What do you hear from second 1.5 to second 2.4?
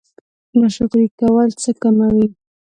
څه کموي؟